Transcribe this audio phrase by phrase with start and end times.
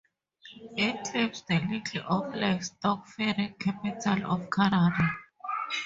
[0.77, 5.11] It claims the title of Livestock Feeding Capital of Canada.